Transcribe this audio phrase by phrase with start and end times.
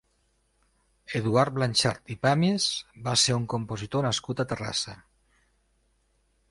[1.19, 2.65] Eduard Blanxart i Pàmies
[3.09, 4.97] va ser un compositor nascut a Terrassa.